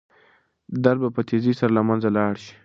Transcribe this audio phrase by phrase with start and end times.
[0.83, 2.53] درد به په تېزۍ سره له منځه لاړ شي.